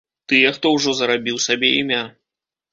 Тыя, 0.31 0.53
хто 0.55 0.71
ўжо 0.77 0.95
зарабіў 1.01 1.37
сабе 1.47 1.73
імя. 1.85 2.03